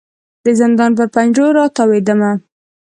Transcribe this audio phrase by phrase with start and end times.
[0.45, 2.31] د زندان پر پنجرو را تاویدمه